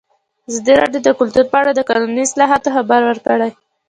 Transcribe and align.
ازادي 0.49 0.73
راډیو 0.81 1.01
د 1.05 1.09
کلتور 1.19 1.45
په 1.51 1.57
اړه 1.61 1.71
د 1.73 1.79
قانوني 1.89 2.21
اصلاحاتو 2.27 2.73
خبر 2.75 2.99
ورکړی. 3.05 3.49